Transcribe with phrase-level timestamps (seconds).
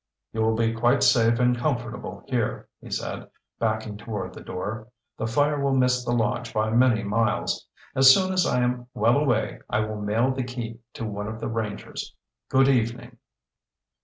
[0.33, 4.87] "You will be quite safe and comfortable here," he said, backing toward the door.
[5.17, 7.67] "The fire will miss the lodge by many miles.
[7.93, 11.39] As soon as I am well away I will mail the key to one of
[11.39, 12.15] the rangers.
[12.49, 13.17] Good evening."